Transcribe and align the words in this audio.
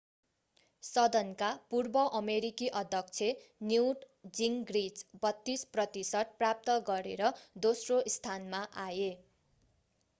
सदनका 0.83 1.49
पूर्व 1.73 1.97
अमेरिकी 2.19 2.69
अध्यक्ष 2.79 3.27
न्युट 3.65 4.07
जिङ्ग्रिच 4.39 5.03
32 5.25 5.65
प्रतिशत 5.75 6.33
प्राप्त 6.39 6.77
गरेर 6.87 7.29
दोस्रो 7.63 7.99
स्थानमा 8.15 8.63
आए 8.85 9.11